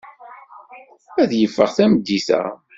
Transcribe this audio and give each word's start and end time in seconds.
Ad 1.21 1.31
yeffeɣ 1.39 1.69
tameddit-a. 1.75 2.41